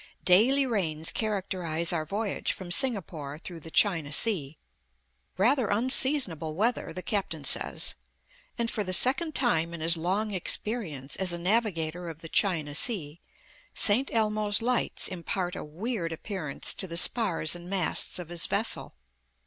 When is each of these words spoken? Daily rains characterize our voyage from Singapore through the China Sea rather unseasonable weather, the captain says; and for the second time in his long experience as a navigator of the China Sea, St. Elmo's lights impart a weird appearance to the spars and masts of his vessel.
Daily 0.25 0.65
rains 0.65 1.11
characterize 1.11 1.93
our 1.93 2.05
voyage 2.07 2.53
from 2.53 2.71
Singapore 2.71 3.37
through 3.37 3.59
the 3.59 3.69
China 3.69 4.11
Sea 4.11 4.57
rather 5.37 5.67
unseasonable 5.67 6.55
weather, 6.55 6.91
the 6.91 7.03
captain 7.03 7.43
says; 7.43 7.93
and 8.57 8.71
for 8.71 8.83
the 8.83 8.93
second 8.93 9.35
time 9.35 9.75
in 9.75 9.81
his 9.81 9.97
long 9.97 10.31
experience 10.31 11.15
as 11.17 11.33
a 11.33 11.37
navigator 11.37 12.09
of 12.09 12.21
the 12.21 12.29
China 12.29 12.73
Sea, 12.73 13.19
St. 13.75 14.09
Elmo's 14.11 14.59
lights 14.59 15.07
impart 15.07 15.55
a 15.55 15.63
weird 15.63 16.11
appearance 16.11 16.73
to 16.73 16.87
the 16.87 16.97
spars 16.97 17.55
and 17.55 17.69
masts 17.69 18.17
of 18.17 18.29
his 18.29 18.47
vessel. 18.47 18.95